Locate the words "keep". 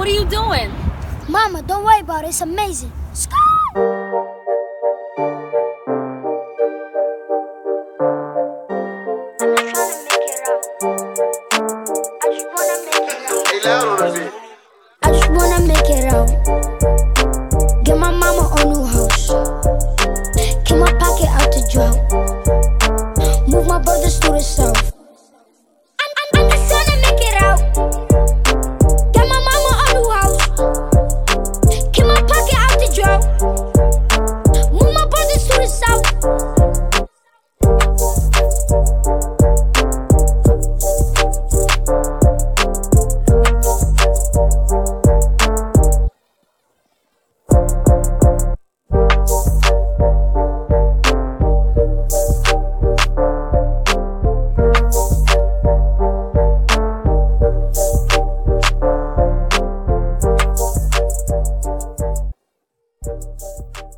20.64-20.78